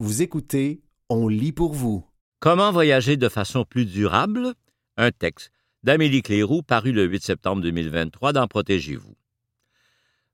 [0.00, 2.06] Vous écoutez On lit pour vous.
[2.38, 4.54] Comment voyager de façon plus durable?
[4.96, 5.50] Un texte
[5.82, 9.16] d'Amélie Cléroux paru le 8 septembre 2023 dans Protégez-vous.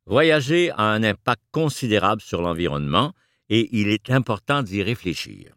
[0.04, 3.14] Voyager a un impact considérable sur l'environnement
[3.48, 5.54] et il est important d'y réfléchir.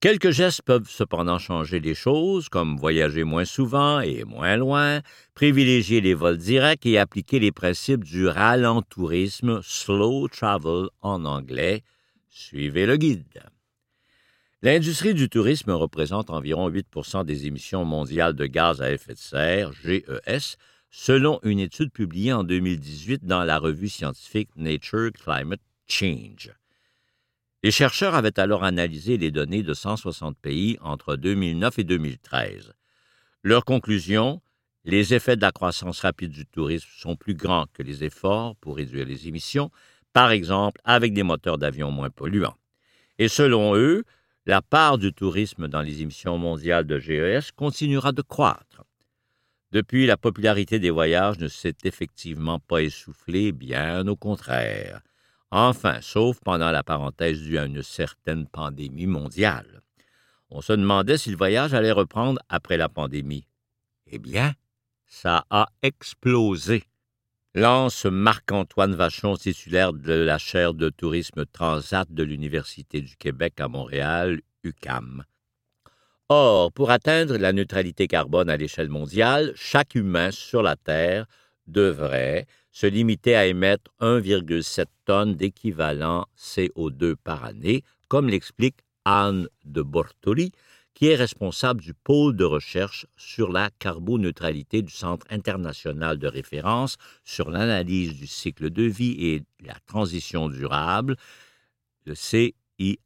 [0.00, 5.00] Quelques gestes peuvent cependant changer les choses, comme voyager moins souvent et moins loin,
[5.32, 11.82] privilégier les vols directs et appliquer les principes du ralentourisme, slow travel en anglais.
[12.38, 13.42] Suivez le guide.
[14.60, 19.72] L'industrie du tourisme représente environ 8% des émissions mondiales de gaz à effet de serre,
[19.72, 20.58] GES,
[20.90, 26.52] selon une étude publiée en 2018 dans la revue scientifique Nature Climate Change.
[27.62, 32.74] Les chercheurs avaient alors analysé les données de 160 pays entre 2009 et 2013.
[33.44, 34.42] Leur conclusion,
[34.84, 38.76] les effets de la croissance rapide du tourisme sont plus grands que les efforts pour
[38.76, 39.70] réduire les émissions,
[40.16, 42.56] par exemple avec des moteurs d'avion moins polluants.
[43.18, 44.04] Et selon eux,
[44.46, 48.82] la part du tourisme dans les émissions mondiales de GES continuera de croître.
[49.72, 55.02] Depuis, la popularité des voyages ne s'est effectivement pas essoufflée, bien au contraire.
[55.50, 59.82] Enfin, sauf pendant la parenthèse due à une certaine pandémie mondiale.
[60.48, 63.46] On se demandait si le voyage allait reprendre après la pandémie.
[64.06, 64.54] Eh bien,
[65.06, 66.84] ça a explosé.
[67.58, 73.68] Lance Marc-Antoine Vachon, titulaire de la chaire de tourisme Transat de l'Université du Québec à
[73.68, 75.24] Montréal, UCAM.
[76.28, 81.24] Or, pour atteindre la neutralité carbone à l'échelle mondiale, chaque humain sur la Terre
[81.66, 89.80] devrait se limiter à émettre 1,7 tonnes d'équivalent CO2 par année, comme l'explique Anne de
[89.80, 90.52] Bortoli,
[90.96, 96.96] qui est responsable du pôle de recherche sur la carboneutralité du Centre international de référence
[97.22, 101.16] sur l'analyse du cycle de vie et la transition durable,
[102.06, 102.96] le CIRAIG.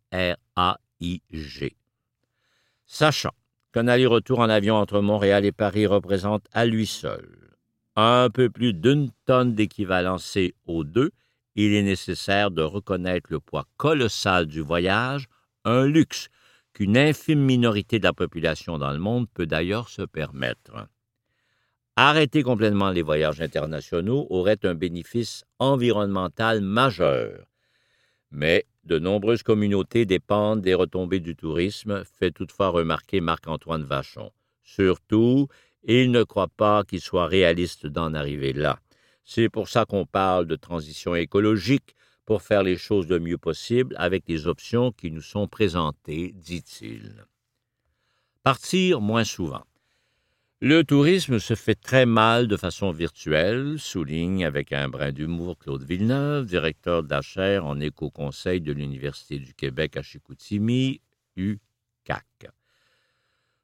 [2.87, 3.35] Sachant
[3.73, 7.29] qu'un aller-retour en avion entre Montréal et Paris représente à lui seul
[7.97, 11.09] un peu plus d'une tonne d'équivalent CO2,
[11.57, 15.27] il est nécessaire de reconnaître le poids colossal du voyage,
[15.65, 16.29] un luxe
[16.73, 20.89] qu'une infime minorité de la population dans le monde peut d'ailleurs se permettre.
[21.97, 27.47] Arrêter complètement les voyages internationaux aurait un bénéfice environnemental majeur.
[28.31, 34.31] Mais de nombreuses communautés dépendent des retombées du tourisme, fait toutefois remarquer Marc-Antoine Vachon.
[34.63, 35.49] Surtout,
[35.83, 38.79] il ne croit pas qu'il soit réaliste d'en arriver là.
[39.25, 41.95] C'est pour ça qu'on parle de transition écologique,
[42.31, 47.25] pour faire les choses le mieux possible avec les options qui nous sont présentées, dit-il.
[48.45, 49.65] Partir moins souvent.
[50.61, 55.83] Le tourisme se fait très mal de façon virtuelle, souligne avec un brin d'humour Claude
[55.83, 61.01] Villeneuve, directeur d'Acher en éco-conseil de l'Université du Québec à Chicoutimi,
[61.35, 62.47] UCAC.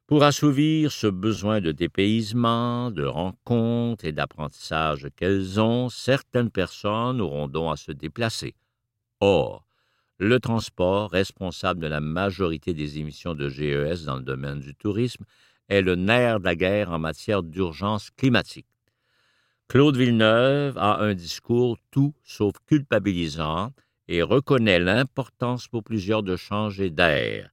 [0.07, 7.49] Pour assouvir ce besoin de dépaysement, de rencontre et d'apprentissage qu'elles ont, certaines personnes auront
[7.49, 8.55] donc à se déplacer.
[9.19, 9.65] Or,
[10.17, 15.25] le transport, responsable de la majorité des émissions de GES dans le domaine du tourisme,
[15.67, 18.65] est le nerf de la guerre en matière d'urgence climatique.
[19.67, 23.73] Claude Villeneuve a un discours tout sauf culpabilisant
[24.07, 27.51] et reconnaît l'importance pour plusieurs de changer d'air,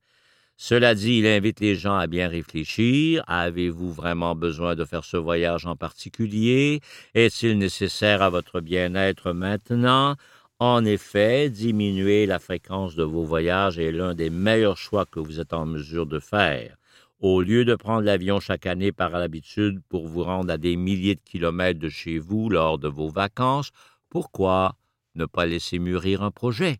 [0.56, 3.24] cela dit, il invite les gens à bien réfléchir.
[3.26, 6.80] Avez-vous vraiment besoin de faire ce voyage en particulier?
[7.14, 10.14] Est-il nécessaire à votre bien-être maintenant?
[10.60, 15.40] En effet, diminuer la fréquence de vos voyages est l'un des meilleurs choix que vous
[15.40, 16.76] êtes en mesure de faire.
[17.18, 21.16] Au lieu de prendre l'avion chaque année par l'habitude pour vous rendre à des milliers
[21.16, 23.70] de kilomètres de chez vous lors de vos vacances,
[24.08, 24.76] pourquoi
[25.16, 26.78] ne pas laisser mûrir un projet?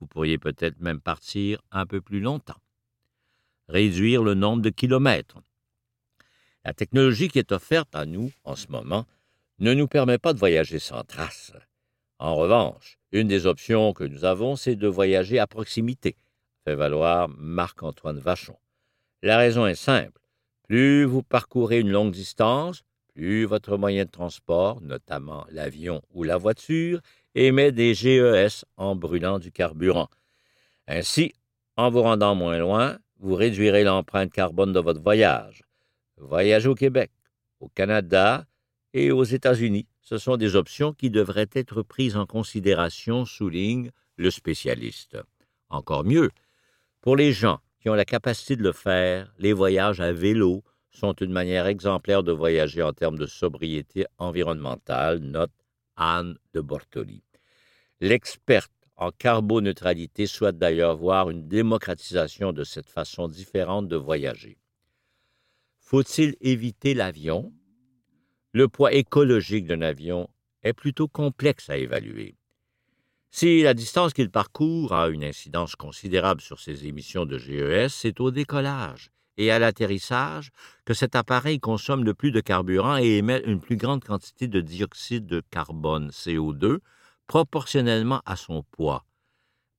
[0.00, 2.61] Vous pourriez peut-être même partir un peu plus longtemps
[3.68, 5.38] réduire le nombre de kilomètres.
[6.64, 9.06] La technologie qui est offerte à nous en ce moment
[9.58, 11.52] ne nous permet pas de voyager sans trace.
[12.18, 16.16] En revanche, une des options que nous avons, c'est de voyager à proximité,
[16.64, 18.56] fait valoir Marc-Antoine Vachon.
[19.22, 20.20] La raison est simple.
[20.68, 22.82] Plus vous parcourez une longue distance,
[23.14, 27.00] plus votre moyen de transport, notamment l'avion ou la voiture,
[27.34, 30.08] émet des GES en brûlant du carburant.
[30.86, 31.32] Ainsi,
[31.76, 35.62] en vous rendant moins loin, vous réduirez l'empreinte carbone de votre voyage.
[36.16, 37.10] Voyager au Québec,
[37.60, 38.44] au Canada
[38.92, 44.30] et aux États-Unis, ce sont des options qui devraient être prises en considération, souligne le
[44.30, 45.16] spécialiste.
[45.70, 46.30] Encore mieux,
[47.00, 51.14] pour les gens qui ont la capacité de le faire, les voyages à vélo sont
[51.14, 55.52] une manière exemplaire de voyager en termes de sobriété environnementale, note
[55.96, 57.22] Anne de Bortoli.
[58.00, 58.72] L'experte
[59.02, 64.58] en carboneutralité souhaitent d'ailleurs voir une démocratisation de cette façon différente de voyager.
[65.80, 67.52] Faut-il éviter l'avion?
[68.52, 70.28] Le poids écologique d'un avion
[70.62, 72.36] est plutôt complexe à évaluer.
[73.30, 78.20] Si la distance qu'il parcourt a une incidence considérable sur ses émissions de GES, c'est
[78.20, 80.50] au décollage et à l'atterrissage
[80.84, 84.60] que cet appareil consomme le plus de carburant et émet une plus grande quantité de
[84.60, 86.78] dioxyde de carbone, CO2,
[87.32, 89.06] proportionnellement à son poids.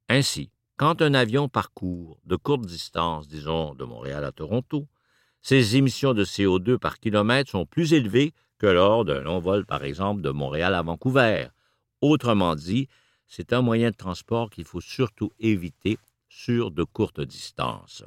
[0.10, 4.88] Ainsi, quand un avion parcourt de courtes distances, disons de Montréal à Toronto,
[5.44, 9.84] ses émissions de CO2 par kilomètre sont plus élevées que lors d'un long vol, par
[9.84, 11.50] exemple, de Montréal à Vancouver.
[12.02, 12.88] Autrement dit,
[13.28, 18.04] c'est un moyen de transport qu'il faut surtout éviter sur de courtes distances.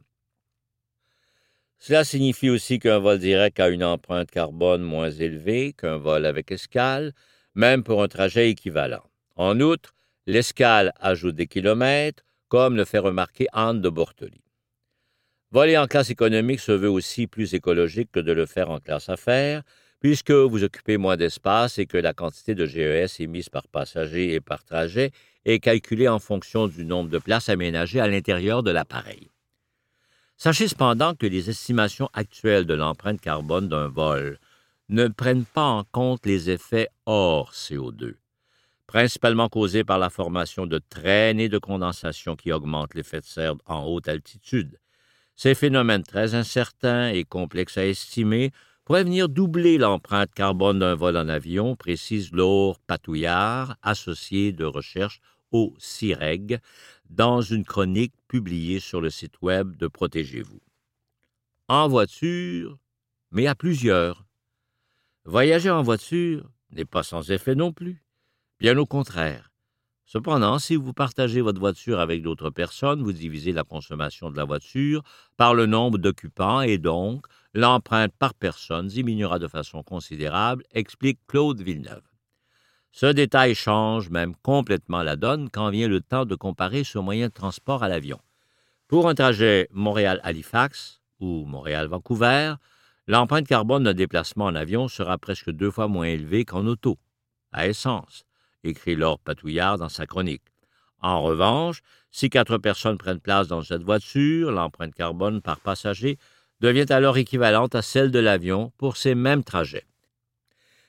[1.79, 6.51] Cela signifie aussi qu'un vol direct a une empreinte carbone moins élevée qu'un vol avec
[6.51, 7.13] escale,
[7.55, 9.05] même pour un trajet équivalent.
[9.37, 9.95] En outre,
[10.27, 14.43] l'escale ajoute des kilomètres, comme le fait remarquer Anne de Bortoli.
[15.51, 19.09] Voler en classe économique se veut aussi plus écologique que de le faire en classe
[19.09, 19.63] affaires,
[20.01, 24.41] puisque vous occupez moins d'espace et que la quantité de GES émise par passager et
[24.41, 25.13] par trajet
[25.45, 29.31] est calculée en fonction du nombre de places aménagées à l'intérieur de l'appareil.
[30.37, 34.39] Sachez cependant que les estimations actuelles de l'empreinte carbone d'un vol
[34.89, 38.15] ne prennent pas en compte les effets hors CO2,
[38.87, 43.85] principalement causés par la formation de traînées de condensation qui augmentent l'effet de serre en
[43.85, 44.79] haute altitude.
[45.35, 48.53] Ces phénomènes très incertains et complexes à estimer
[48.85, 55.21] pourrait venir doubler l'empreinte carbone d'un vol en avion, précise Laure Patouillard, associée de recherche
[55.51, 56.61] au CIREG,
[57.11, 60.61] dans une chronique publiée sur le site web de Protégez-vous.
[61.69, 62.79] En voiture,
[63.33, 64.25] mais à plusieurs.
[65.25, 68.06] Voyager en voiture n'est pas sans effet non plus.
[68.59, 69.51] Bien au contraire.
[70.07, 74.45] Cependant, si vous partagez votre voiture avec d'autres personnes, vous divisez la consommation de la
[74.45, 75.03] voiture
[75.37, 81.61] par le nombre d'occupants et donc l'empreinte par personne diminuera de façon considérable, explique Claude
[81.61, 82.03] Villeneuve.
[82.93, 87.27] Ce détail change même complètement la donne quand vient le temps de comparer ce moyen
[87.27, 88.21] de transport à l'avion.
[88.89, 92.55] Pour un trajet Montréal-Halifax ou Montréal-Vancouver,
[93.07, 96.97] l'empreinte carbone d'un déplacement en avion sera presque deux fois moins élevée qu'en auto,
[97.53, 98.26] à essence,
[98.67, 100.43] écrit Laure Patouillard dans sa chronique.
[101.01, 106.19] En revanche, si quatre personnes prennent place dans cette voiture, l'empreinte carbone par passager
[106.61, 109.87] devient alors équivalente à celle de l'avion pour ces mêmes trajets.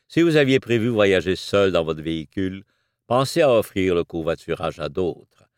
[0.07, 2.63] Si vous aviez prévu voyager seul dans votre véhicule,
[3.07, 5.49] pensez à offrir le covoiturage à d'autres.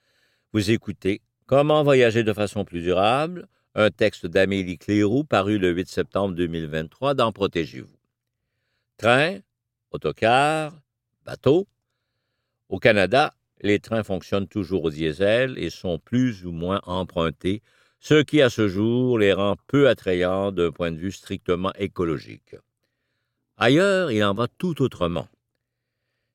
[0.53, 5.87] Vous écoutez Comment voyager de façon plus durable, un texte d'Amélie Cléroux paru le 8
[5.87, 7.97] septembre 2023 dans Protégez-vous.
[8.97, 9.39] Train,
[9.91, 10.73] autocar,
[11.25, 11.67] bateau.
[12.69, 17.61] Au Canada, les trains fonctionnent toujours au diesel et sont plus ou moins empruntés
[17.99, 22.55] ce qui à ce jour les rend peu attrayants d'un point de vue strictement écologique.
[23.57, 25.27] Ailleurs, il en va tout autrement.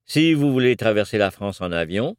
[0.05, 2.17] Si vous voulez traverser la France en avion,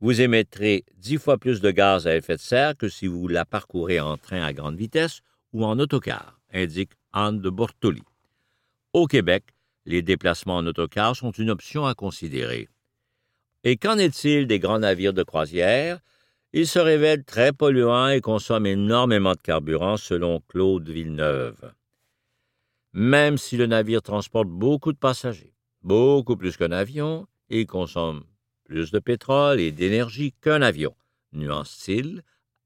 [0.00, 3.44] vous émettrez dix fois plus de gaz à effet de serre que si vous la
[3.44, 5.20] parcourez en train à grande vitesse
[5.52, 8.02] ou en autocar, indique Anne de Bortoli.
[8.92, 9.44] Au Québec,
[9.84, 12.68] les déplacements en autocar sont une option à considérer.
[13.64, 16.00] Et qu'en est-il des grands navires de croisière?
[16.52, 21.72] Il se révèle très polluant et consomme énormément de carburant selon Claude Villeneuve.
[22.92, 28.24] Même si le navire transporte beaucoup de passagers, beaucoup plus qu'un avion, il consomme
[28.64, 30.96] plus de pétrole et d'énergie qu'un avion,
[31.32, 32.22] nuance-t-il,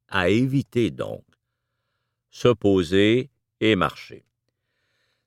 [0.08, 1.24] à éviter donc.
[2.30, 4.24] Se poser et marcher.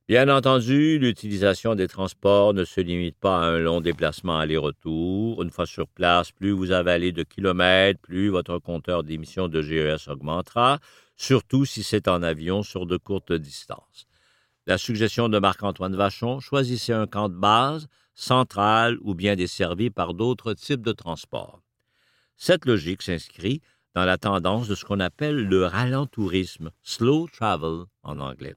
[0.07, 5.43] Bien entendu, l'utilisation des transports ne se limite pas à un long déplacement aller-retour.
[5.43, 10.07] Une fois sur place, plus vous avalez de kilomètres, plus votre compteur d'émissions de GES
[10.07, 10.79] augmentera,
[11.17, 14.07] surtout si c'est en avion sur de courtes distances.
[14.65, 20.13] La suggestion de Marc-Antoine Vachon, choisissez un camp de base, central ou bien desservi par
[20.13, 21.61] d'autres types de transports.
[22.37, 23.59] Cette logique s'inscrit
[23.93, 28.55] dans la tendance de ce qu'on appelle le ralentourisme, slow travel en anglais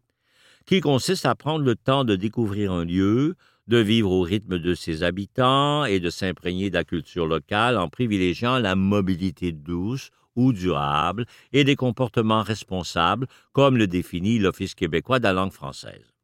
[0.71, 3.35] qui consiste à prendre le temps de découvrir un lieu,
[3.67, 7.89] de vivre au rythme de ses habitants et de s'imprégner de la culture locale en
[7.89, 15.19] privilégiant la mobilité douce ou durable et des comportements responsables, comme le définit l'Office québécois
[15.19, 16.15] de la langue française.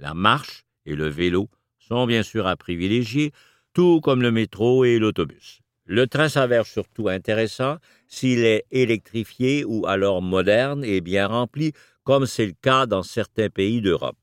[0.00, 3.30] La marche et le vélo sont bien sûr à privilégier,
[3.72, 5.60] tout comme le métro et l'autobus.
[5.84, 7.76] Le train s'avère surtout intéressant
[8.08, 11.72] s'il est électrifié ou alors moderne et bien rempli,
[12.06, 14.16] comme c'est le cas dans certains pays d'Europe.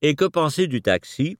[0.00, 1.36] Et que penser du taxi?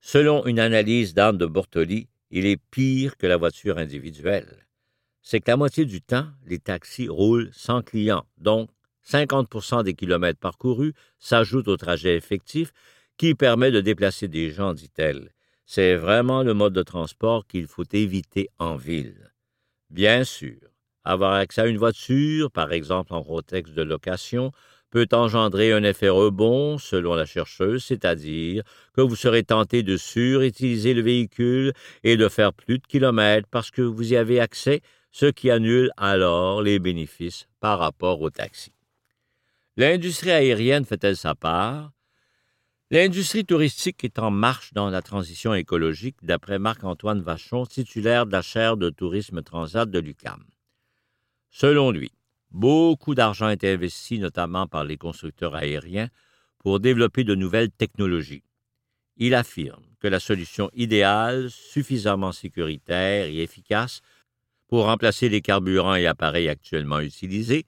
[0.00, 4.66] Selon une analyse d'Anne de Bortoli, il est pire que la voiture individuelle.
[5.22, 8.70] C'est que la moitié du temps, les taxis roulent sans client, donc
[9.02, 12.72] 50 des kilomètres parcourus s'ajoutent au trajet effectif
[13.16, 15.32] qui permet de déplacer des gens, dit-elle.
[15.64, 19.32] C'est vraiment le mode de transport qu'il faut éviter en ville.
[19.90, 20.58] Bien sûr,
[21.04, 24.52] avoir accès à une voiture, par exemple en contexte de location,
[24.90, 30.94] peut engendrer un effet rebond, selon la chercheuse, c'est-à-dire que vous serez tenté de surutiliser
[30.94, 31.72] le véhicule
[32.04, 35.90] et de faire plus de kilomètres parce que vous y avez accès, ce qui annule
[35.96, 38.72] alors les bénéfices par rapport au taxi.
[39.76, 41.90] L'industrie aérienne fait-elle sa part?
[42.92, 48.42] L'industrie touristique est en marche dans la transition écologique, d'après Marc-Antoine Vachon, titulaire de la
[48.42, 50.44] chaire de tourisme transat de l'UCAM.
[51.56, 52.10] Selon lui,
[52.50, 56.08] beaucoup d'argent est investi, notamment par les constructeurs aériens,
[56.58, 58.42] pour développer de nouvelles technologies.
[59.18, 64.00] Il affirme que la solution idéale, suffisamment sécuritaire et efficace
[64.66, 67.66] pour remplacer les carburants et appareils actuellement utilisés,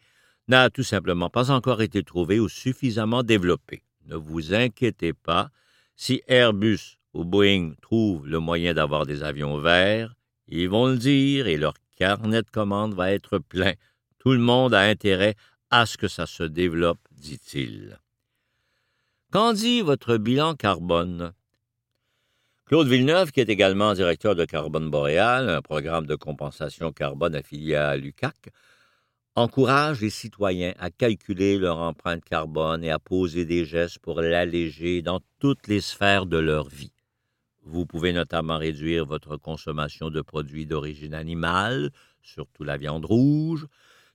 [0.49, 3.85] n'a tout simplement pas encore été trouvée ou suffisamment développée.
[4.07, 5.51] Ne vous inquiétez pas,
[5.95, 10.17] si Airbus ou Boeing trouvent le moyen d'avoir des avions verts,
[10.49, 13.75] ils vont le dire et leur carnet de commandes va être plein
[14.27, 15.37] tout le monde a intérêt
[15.71, 17.97] à ce que ça se développe, dit-il.
[19.31, 21.33] Qu'en dit votre bilan carbone?
[22.65, 27.77] Claude Villeneuve, qui est également directeur de Carbone Boréal, un programme de compensation carbone affilié
[27.77, 28.49] à l'UCAC,
[29.37, 35.03] encourage les citoyens à calculer leur empreinte carbone et à poser des gestes pour l'alléger
[35.03, 36.96] dans toutes les sphères de leur vie.
[37.69, 41.91] Vous pouvez notamment réduire votre consommation de produits d'origine animale,
[42.23, 43.67] surtout la viande rouge,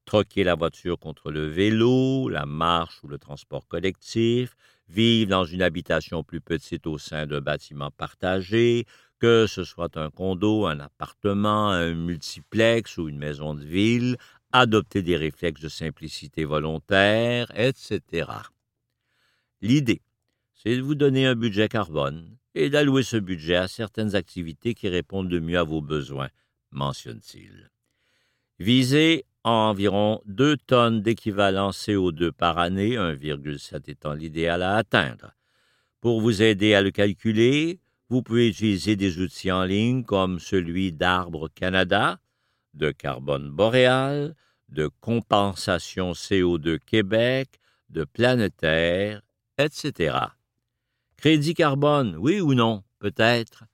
[0.06, 4.56] troquer la voiture contre le vélo, la marche ou le transport collectif,
[4.88, 8.86] vivre dans une habitation plus petite au sein d'un bâtiment partagé,
[9.20, 14.16] que ce soit un condo, un appartement, un multiplex ou une maison de ville,
[14.54, 18.30] adopter des réflexes de simplicité volontaire, etc.
[19.60, 20.02] L'idée,
[20.54, 24.90] c'est de vous donner un budget carbone et d'allouer ce budget à certaines activités qui
[24.90, 26.30] répondent le mieux à vos besoins,
[26.72, 27.70] mentionne-t-il.
[28.60, 35.34] Visez environ 2 tonnes d'équivalent CO2 par année, 1,7 étant l'idéal à atteindre.
[36.00, 37.80] Pour vous aider à le calculer,
[38.10, 42.20] vous pouvez utiliser des outils en ligne comme celui d'Arbre Canada,
[42.74, 44.36] de Carbone Boréal,
[44.70, 49.22] de Compensation CO2 Québec, de Planétaire,
[49.58, 50.18] etc.
[51.22, 53.66] Crédit carbone, oui ou non, peut-être.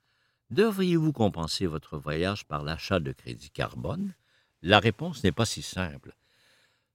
[0.49, 4.15] Devriez-vous compenser votre voyage par l'achat de crédit carbone?
[4.61, 6.11] La réponse n'est pas si simple.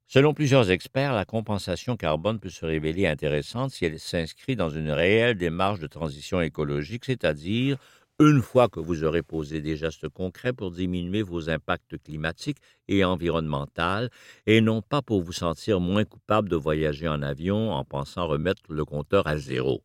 [0.09, 4.91] Selon plusieurs experts, la compensation carbone peut se révéler intéressante si elle s'inscrit dans une
[4.91, 7.79] réelle démarche de transition écologique, c'est-à-dire
[8.21, 13.07] une fois que vous aurez posé des gestes concrets pour diminuer vos impacts climatiques et
[13.07, 14.11] environnementaux,
[14.45, 18.61] et non pas pour vous sentir moins coupable de voyager en avion en pensant remettre
[18.69, 19.83] le compteur à zéro.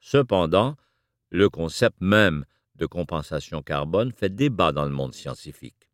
[0.00, 0.76] Cependant,
[1.30, 2.44] le concept même
[2.76, 5.90] de compensation carbone fait débat dans le monde scientifique.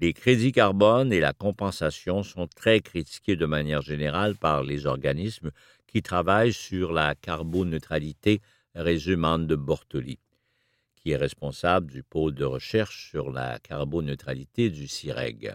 [0.00, 5.50] Les crédits carbone et la compensation sont très critiqués de manière générale par les organismes
[5.86, 8.40] qui travaillent sur la carboneutralité,
[8.74, 10.18] résume Anne de Bortoli,
[10.96, 15.54] qui est responsable du pôle de recherche sur la carboneutralité du CIREG.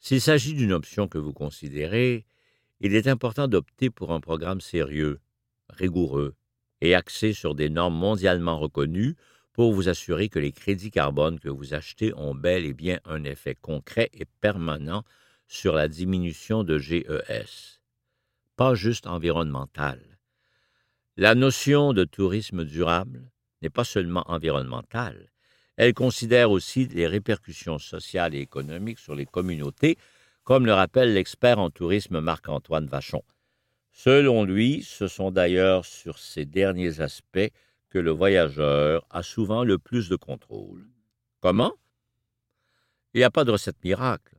[0.00, 2.24] S'il s'agit d'une option que vous considérez,
[2.80, 5.20] il est important d'opter pour un programme sérieux,
[5.70, 6.34] rigoureux
[6.80, 9.16] et axé sur des normes mondialement reconnues
[9.52, 13.24] pour vous assurer que les crédits carbone que vous achetez ont bel et bien un
[13.24, 15.04] effet concret et permanent
[15.48, 17.80] sur la diminution de GES,
[18.56, 20.18] pas juste environnemental.
[21.16, 23.32] La notion de tourisme durable
[23.62, 25.32] n'est pas seulement environnementale,
[25.78, 29.96] elle considère aussi les répercussions sociales et économiques sur les communautés,
[30.42, 33.22] comme le rappelle l'expert en tourisme Marc-Antoine Vachon.
[34.00, 37.50] Selon lui, ce sont d'ailleurs sur ces derniers aspects
[37.90, 40.86] que le voyageur a souvent le plus de contrôle.
[41.40, 41.72] Comment?
[43.12, 44.36] Il n'y a pas de recette miracle,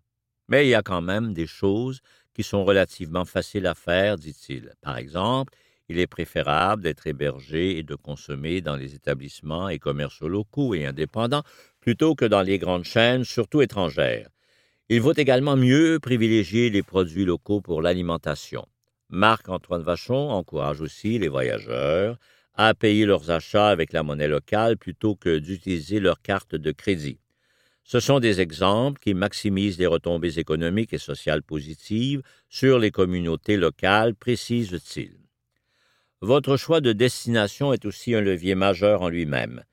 [0.48, 2.00] mais il y a quand même des choses
[2.34, 4.72] qui sont relativement faciles à faire, dit-il.
[4.80, 5.54] Par exemple,
[5.90, 10.86] il est préférable d'être hébergé et de consommer dans les établissements et commerces locaux et
[10.86, 11.44] indépendants
[11.82, 14.30] plutôt que dans les grandes chaînes, surtout étrangères.
[14.88, 18.66] Il vaut également mieux privilégier les produits locaux pour l'alimentation.
[19.10, 22.18] Marc-Antoine Vachon encourage aussi les voyageurs
[22.54, 27.20] à payer leurs achats avec la monnaie locale plutôt que d'utiliser leur carte de crédit.
[27.84, 33.58] Ce sont des exemples qui maximisent les retombées économiques et sociales positives sur les communautés
[33.58, 35.14] locales, précise-t-il.
[36.22, 39.64] Votre choix de destination est aussi un levier majeur en lui-même.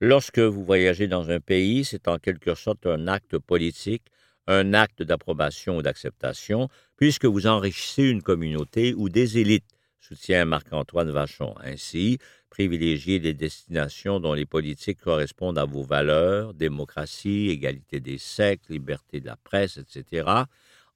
[0.00, 4.04] Lorsque vous voyagez dans un pays, c'est en quelque sorte un acte politique,
[4.46, 9.64] un acte d'approbation ou d'acceptation, puisque vous enrichissez une communauté ou des élites,
[10.00, 11.54] soutient Marc-Antoine Vachon.
[11.62, 12.18] Ainsi,
[12.50, 19.20] privilégier les destinations dont les politiques correspondent à vos valeurs, démocratie, égalité des sexes, liberté
[19.20, 20.28] de la presse, etc.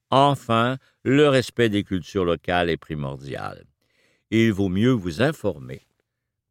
[0.09, 3.65] Enfin, le respect des cultures locales est primordial.
[4.29, 5.85] Il vaut mieux vous informer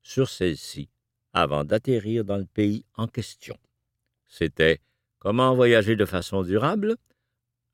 [0.03, 0.89] sur celles-ci
[1.33, 3.57] avant d'atterrir dans le pays en question.
[4.27, 4.81] C'était
[5.21, 6.97] Comment voyager de façon durable,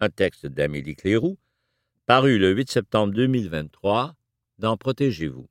[0.01, 1.39] un texte d'Amélie Cléroux,
[2.05, 4.15] paru le 8 septembre 2023
[4.59, 5.47] dans Protégez-vous.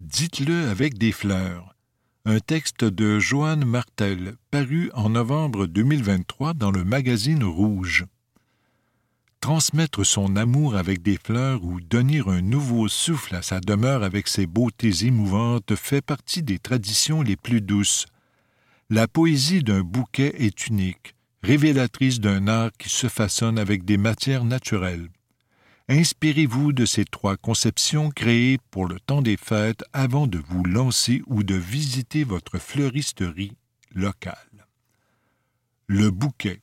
[0.00, 1.76] Dites-le avec des fleurs.
[2.24, 8.06] Un texte de Joanne Martel, paru en novembre 2023 dans le magazine Rouge.
[9.40, 14.28] Transmettre son amour avec des fleurs ou donner un nouveau souffle à sa demeure avec
[14.28, 18.04] ses beautés émouvantes fait partie des traditions les plus douces.
[18.90, 24.44] La poésie d'un bouquet est unique, révélatrice d'un art qui se façonne avec des matières
[24.44, 25.08] naturelles.
[25.88, 31.22] Inspirez-vous de ces trois conceptions créées pour le temps des fêtes avant de vous lancer
[31.26, 33.56] ou de visiter votre fleuristerie
[33.94, 34.66] locale.
[35.86, 36.60] Le bouquet.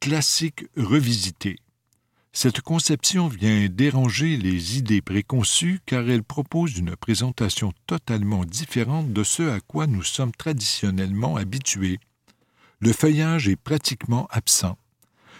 [0.00, 1.56] Classique revisité.
[2.38, 9.24] Cette conception vient déranger les idées préconçues car elle propose une présentation totalement différente de
[9.24, 11.98] ce à quoi nous sommes traditionnellement habitués.
[12.80, 14.76] Le feuillage est pratiquement absent,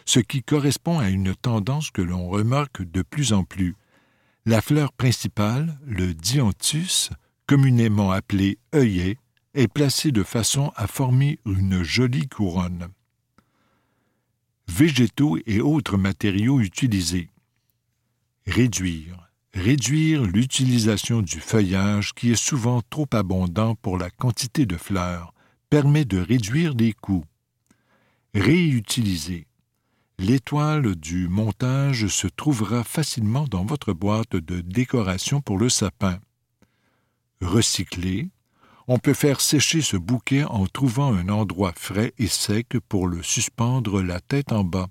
[0.07, 3.77] ce qui correspond à une tendance que l'on remarque de plus en plus.
[4.47, 7.11] La fleur principale, le dianthus,
[7.47, 9.19] communément appelé œillet,
[9.53, 12.89] est placée de façon à former une jolie couronne
[14.69, 17.31] végétaux et autres matériaux utilisés.
[18.47, 19.31] Réduire.
[19.55, 25.33] Réduire l'utilisation du feuillage qui est souvent trop abondant pour la quantité de fleurs
[25.71, 27.25] permet de réduire les coûts.
[28.35, 29.47] Réutiliser.
[30.19, 36.19] L'étoile du montage se trouvera facilement dans votre boîte de décoration pour le sapin.
[37.41, 38.29] Recycler
[38.89, 43.23] on peut faire sécher ce bouquet en trouvant un endroit frais et sec pour le
[43.23, 44.89] suspendre la tête en bas.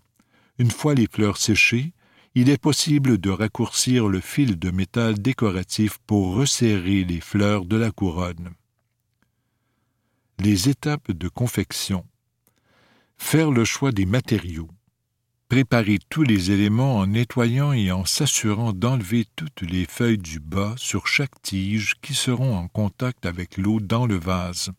[0.58, 1.94] Une fois les fleurs séchées,
[2.34, 7.78] il est possible de raccourcir le fil de métal décoratif pour resserrer les fleurs de
[7.78, 8.52] la couronne.
[10.40, 12.06] Les étapes de confection.
[13.18, 14.70] Faire le choix des matériaux.
[15.48, 20.74] Préparez tous les éléments en nettoyant et en s'assurant d'enlever toutes les feuilles du bas
[20.76, 24.72] sur chaque tige qui seront en contact avec l'eau dans le vase.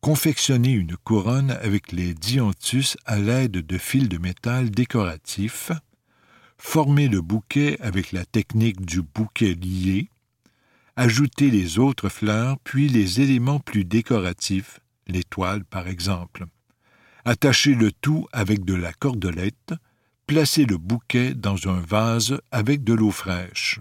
[0.00, 5.70] Confectionnez une couronne avec les dianthus à l'aide de fils de métal décoratifs.
[6.58, 10.08] Formez le bouquet avec la technique du bouquet lié.
[10.96, 16.46] Ajoutez les autres fleurs puis les éléments plus décoratifs, l'étoile par exemple.
[17.26, 19.72] Attachez le tout avec de la cordelette,
[20.26, 23.80] placez le bouquet dans un vase avec de l'eau fraîche.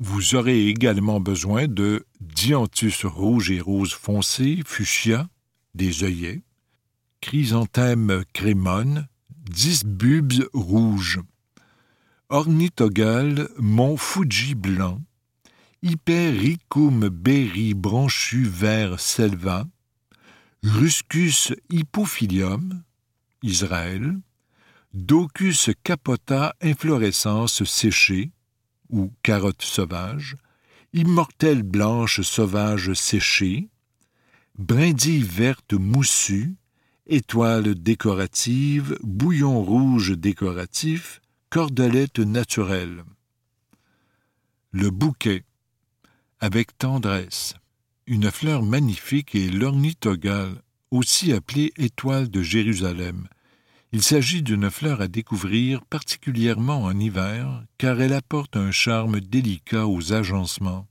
[0.00, 5.28] Vous aurez également besoin de dianthus rouge et rose foncé, fuchsia,
[5.74, 6.42] des œillets,
[7.20, 9.06] chrysanthème crémone,
[9.48, 11.20] dix bulbes rouges,
[12.28, 15.00] ornithogale mont Fuji blanc,
[15.82, 19.64] hypericum berry branchu vert selva,
[20.62, 22.82] Ruscus hypophilium,
[23.42, 24.18] Israël,
[24.92, 28.30] Docus capota inflorescence séchée,
[28.90, 30.36] ou carotte sauvage,
[30.92, 33.68] Immortelle blanche sauvage séchée,
[34.58, 36.56] Brindille verte moussue,
[37.06, 43.02] Étoile décorative, Bouillon rouge décoratif, Cordelette naturelle.
[44.72, 45.44] Le bouquet,
[46.38, 47.54] avec tendresse.
[48.12, 50.56] Une fleur magnifique est l'ornithogale,
[50.90, 53.28] aussi appelée étoile de Jérusalem.
[53.92, 59.86] Il s'agit d'une fleur à découvrir particulièrement en hiver, car elle apporte un charme délicat
[59.86, 60.88] aux agencements.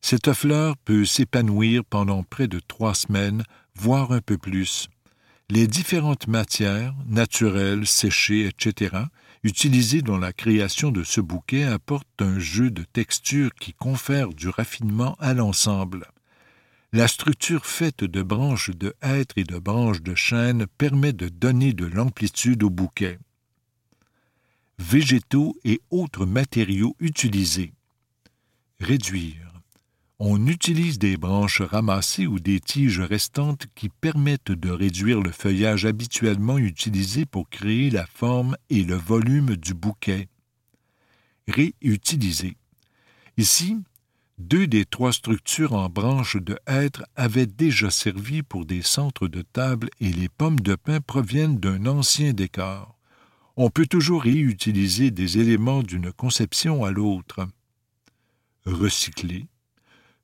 [0.00, 3.42] Cette fleur peut s'épanouir pendant près de trois semaines,
[3.74, 4.88] voire un peu plus.
[5.50, 8.96] Les différentes matières, naturelles, séchées, etc.,
[9.42, 14.48] utilisées dans la création de ce bouquet apportent un jeu de texture qui confère du
[14.48, 16.06] raffinement à l'ensemble.
[16.96, 21.74] La structure faite de branches de hêtre et de branches de chêne permet de donner
[21.74, 23.18] de l'amplitude au bouquet.
[24.78, 27.74] Végétaux et autres matériaux utilisés.
[28.80, 29.52] Réduire.
[30.18, 35.84] On utilise des branches ramassées ou des tiges restantes qui permettent de réduire le feuillage
[35.84, 40.28] habituellement utilisé pour créer la forme et le volume du bouquet.
[41.46, 42.56] Réutiliser.
[43.36, 43.76] Ici,
[44.38, 49.42] deux des trois structures en branches de hêtre avaient déjà servi pour des centres de
[49.42, 52.98] table et les pommes de pin proviennent d'un ancien décor.
[53.56, 57.48] On peut toujours réutiliser des éléments d'une conception à l'autre.
[58.66, 59.46] Recyclé,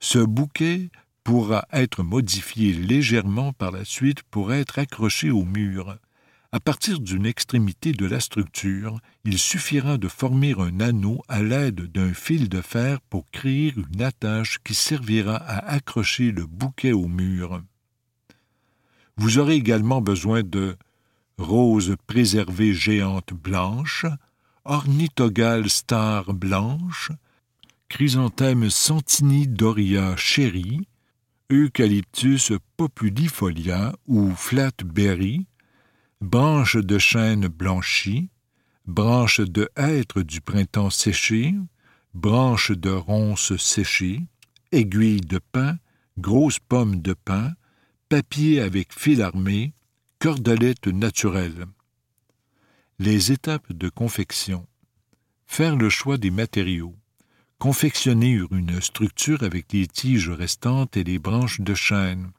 [0.00, 0.90] ce bouquet
[1.24, 5.96] pourra être modifié légèrement par la suite pour être accroché au mur.
[6.54, 11.90] À partir d'une extrémité de la structure, il suffira de former un anneau à l'aide
[11.90, 17.08] d'un fil de fer pour créer une attache qui servira à accrocher le bouquet au
[17.08, 17.62] mur.
[19.16, 20.76] Vous aurez également besoin de
[21.38, 24.04] roses préservées géantes blanches,
[24.66, 27.12] ornithogale star blanche,
[27.88, 30.86] chrysanthème santini doria chéri,
[31.50, 35.46] Eucalyptus populifolia ou flatberry,
[36.22, 38.30] branches de chêne blanchies,
[38.86, 41.52] branches de hêtre du printemps séchées,
[42.14, 44.20] branches de ronces séchées,
[44.70, 45.78] aiguilles de pin,
[46.18, 47.52] grosses pommes de pin,
[48.08, 49.74] papier avec fil armé,
[50.20, 51.66] cordelette naturelle.
[53.00, 54.68] Les étapes de confection.
[55.46, 56.94] Faire le choix des matériaux.
[57.58, 62.30] Confectionner une structure avec les tiges restantes et les branches de chêne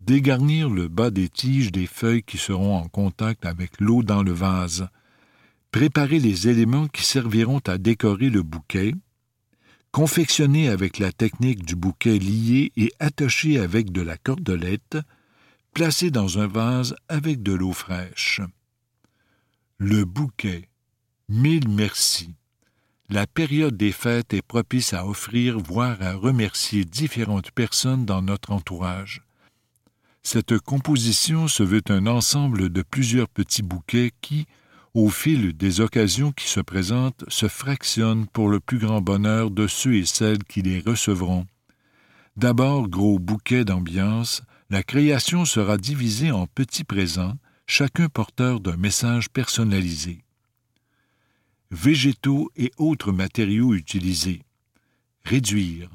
[0.00, 4.32] dégarnir le bas des tiges des feuilles qui seront en contact avec l'eau dans le
[4.32, 4.88] vase,
[5.70, 8.94] préparer les éléments qui serviront à décorer le bouquet,
[9.92, 14.98] confectionner avec la technique du bouquet lié et attaché avec de la cordelette,
[15.74, 18.40] placé dans un vase avec de l'eau fraîche.
[19.78, 20.68] Le bouquet.
[21.28, 22.34] Mille merci.
[23.10, 28.52] La période des fêtes est propice à offrir, voire à remercier différentes personnes dans notre
[28.52, 29.22] entourage.
[30.30, 34.44] Cette composition se veut un ensemble de plusieurs petits bouquets qui,
[34.92, 39.66] au fil des occasions qui se présentent, se fractionnent pour le plus grand bonheur de
[39.66, 41.46] ceux et celles qui les recevront.
[42.36, 49.30] D'abord gros bouquets d'ambiance, la création sera divisée en petits présents, chacun porteur d'un message
[49.30, 50.24] personnalisé.
[51.70, 54.42] Végétaux et autres matériaux utilisés.
[55.24, 55.88] Réduire,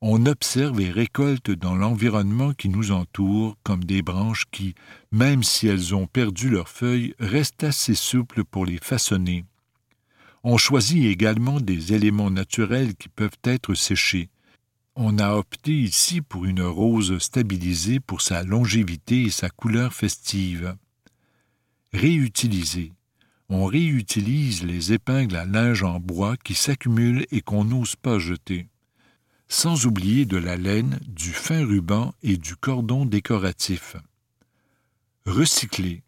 [0.00, 4.74] on observe et récolte dans l'environnement qui nous entoure comme des branches qui,
[5.10, 9.44] même si elles ont perdu leurs feuilles, restent assez souples pour les façonner.
[10.44, 14.28] On choisit également des éléments naturels qui peuvent être séchés.
[14.94, 20.76] On a opté ici pour une rose stabilisée pour sa longévité et sa couleur festive.
[21.92, 22.92] Réutiliser.
[23.48, 28.68] On réutilise les épingles à linge en bois qui s'accumulent et qu'on n'ose pas jeter
[29.48, 33.96] sans oublier de la laine, du fin ruban et du cordon décoratif.
[35.26, 36.02] Recycler.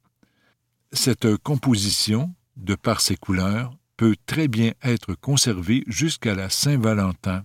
[0.93, 7.45] Cette composition, de par ses couleurs, peut très bien être conservée jusqu'à la Saint-Valentin.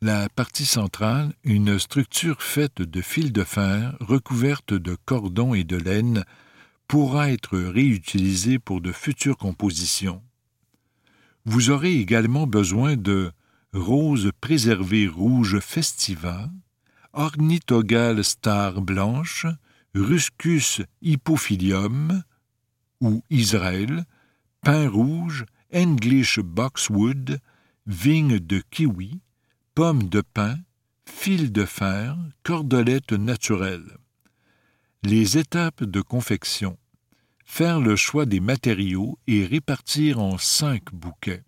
[0.00, 5.76] La partie centrale, une structure faite de fils de fer recouverte de cordon et de
[5.76, 6.24] laine,
[6.86, 10.22] pourra être réutilisée pour de futures compositions.
[11.46, 13.32] Vous aurez également besoin de
[13.74, 16.48] rose préservée rouge festiva,
[17.12, 19.46] ornithogale star blanche,
[19.94, 22.22] ruscus hypophilium
[23.00, 24.04] ou Israël,
[24.62, 27.40] pin rouge, English boxwood,
[27.86, 29.20] vigne de kiwi,
[29.74, 30.56] pomme de pin,
[31.04, 33.98] fil de fer, cordelette naturelle.
[35.02, 36.78] Les étapes de confection.
[37.44, 41.42] Faire le choix des matériaux et répartir en cinq bouquets.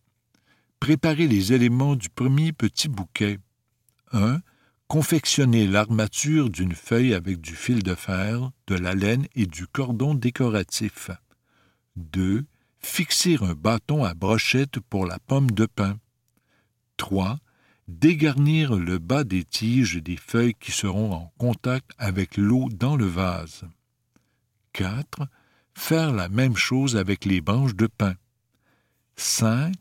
[0.80, 3.38] Préparer les éléments du premier petit bouquet.
[4.12, 4.40] 1.
[4.88, 10.14] Confectionner l'armature d'une feuille avec du fil de fer, de la laine et du cordon
[10.14, 11.10] décoratif.
[11.96, 12.44] 2.
[12.80, 15.98] Fixer un bâton à brochette pour la pomme de pin.
[16.98, 17.38] 3.
[17.88, 23.06] Dégarnir le bas des tiges des feuilles qui seront en contact avec l'eau dans le
[23.06, 23.64] vase.
[24.74, 25.26] 4.
[25.74, 28.14] Faire la même chose avec les branches de pin.
[29.16, 29.72] 5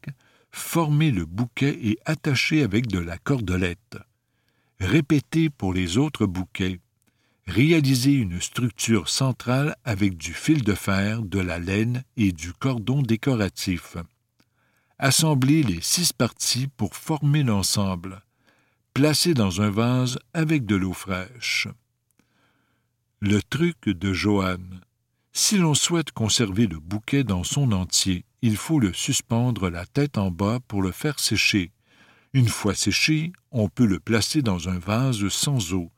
[0.55, 3.97] former le bouquet et attacher avec de la cordelette.
[4.79, 6.79] Répéter pour les autres bouquets.
[7.45, 13.01] Réaliser une structure centrale avec du fil de fer, de la laine et du cordon
[13.01, 13.97] décoratif.
[14.97, 18.23] Assembler les six parties pour former l'ensemble.
[18.93, 21.67] Placer dans un vase avec de l'eau fraîche.
[23.19, 24.81] Le truc de Joanne.
[25.33, 30.19] Si l'on souhaite conserver le bouquet dans son entier, il faut le suspendre la tête
[30.19, 31.71] en bas pour le faire sécher.
[32.31, 35.91] Une fois séché, on peut le placer dans un vase sans eau.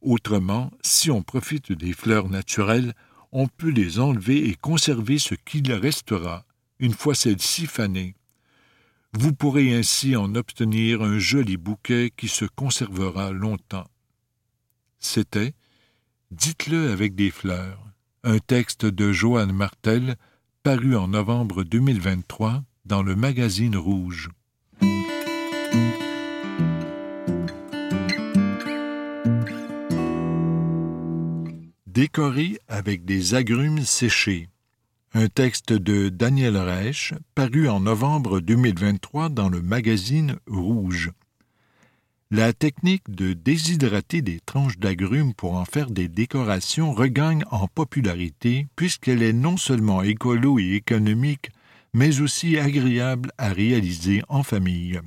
[0.00, 2.92] Autrement, si on profite des fleurs naturelles,
[3.30, 6.44] on peut les enlever et conserver ce qu'il restera,
[6.80, 8.16] une fois celles-ci fanées.
[9.12, 13.86] Vous pourrez ainsi en obtenir un joli bouquet qui se conservera longtemps.
[14.98, 15.54] C'était
[16.32, 17.86] Dites-le avec des fleurs,
[18.24, 20.16] un texte de Joanne Martel
[20.62, 24.30] paru en novembre 2023 dans le magazine Rouge.
[31.88, 34.50] Décoré avec des agrumes séchés.
[35.14, 41.10] Un texte de Daniel Reich paru en novembre 2023 dans le magazine Rouge.
[42.34, 48.66] La technique de déshydrater des tranches d'agrumes pour en faire des décorations regagne en popularité
[48.74, 51.50] puisqu'elle est non seulement écolo et économique,
[51.92, 54.98] mais aussi agréable à réaliser en famille.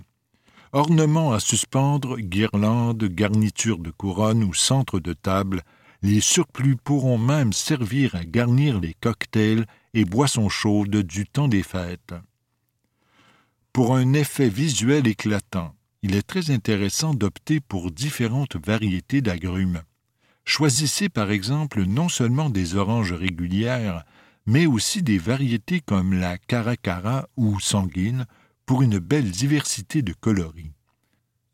[0.71, 5.63] Ornements à suspendre, guirlandes, garnitures de couronne ou centre de table,
[6.03, 11.63] les surplus pourront même servir à garnir les cocktails et boissons chaudes du temps des
[11.63, 12.13] fêtes.
[13.73, 15.74] Pour un effet visuel éclatant,
[16.05, 19.81] il est très intéressant d'opter pour différentes variétés d'agrumes.
[20.43, 24.03] Choisissez par exemple non seulement des oranges régulières,
[24.45, 28.27] mais aussi des variétés comme la caracara ou sanguine
[28.67, 30.73] pour une belle diversité de coloris.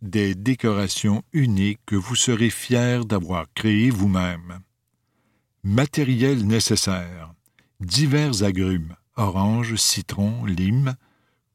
[0.01, 4.59] Des décorations uniques que vous serez fiers d'avoir créées vous-même.
[5.63, 7.33] Matériel nécessaire
[7.79, 10.95] divers agrumes orange, citron, lime,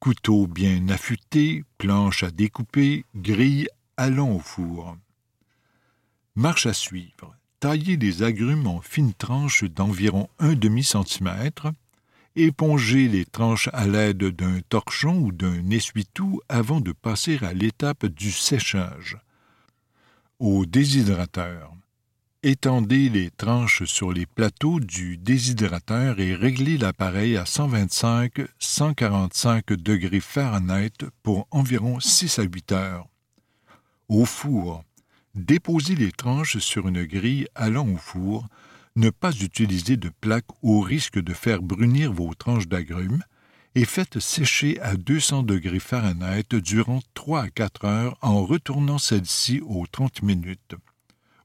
[0.01, 4.97] couteau bien affûté, planche à découper, grille, allons au four.
[6.35, 7.35] Marche à suivre.
[7.61, 11.69] Taillez les agrumes en fines tranches d'environ un demi-centimètre.
[12.35, 18.05] Épongez les tranches à l'aide d'un torchon ou d'un essuie-tout avant de passer à l'étape
[18.05, 19.17] du séchage.
[20.39, 21.73] Au déshydrateur.
[22.49, 30.93] Étendez les tranches sur les plateaux du déshydrateur et réglez l'appareil à 125-145 degrés Fahrenheit
[31.25, 33.09] pour environ 6 à 8 heures.
[34.09, 34.85] Au four,
[35.35, 38.47] déposez les tranches sur une grille allant au four.
[38.95, 43.25] Ne pas utiliser de plaque au risque de faire brunir vos tranches d'agrumes
[43.75, 49.61] et faites sécher à 200 degrés Fahrenheit durant 3 à 4 heures en retournant celle-ci
[49.67, 50.77] aux 30 minutes.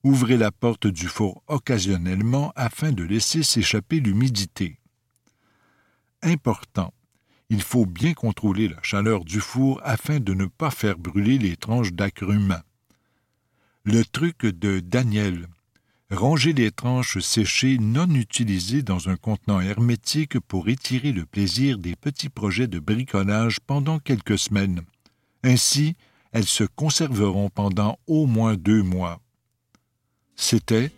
[0.04, 4.80] Ouvrez la porte du four occasionnellement afin de laisser s'échapper l'humidité.
[6.24, 6.92] Important.
[7.50, 11.56] Il faut bien contrôler la chaleur du four afin de ne pas faire brûler les
[11.56, 12.62] tranches d'agrumes.
[13.84, 15.48] Le truc de Daniel.
[16.10, 21.96] Ranger les tranches séchées non utilisées dans un contenant hermétique pour étirer le plaisir des
[21.96, 24.82] petits projets de bricolage pendant quelques semaines.
[25.44, 25.96] Ainsi,
[26.32, 29.20] elles se conserveront pendant au moins deux mois.
[30.42, 30.90] C'était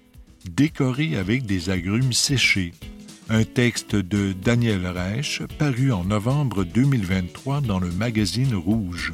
[0.50, 2.74] Décoré avec des agrumes séchés,
[3.30, 9.14] un texte de Daniel Reich paru en novembre 2023 dans le magazine Rouge.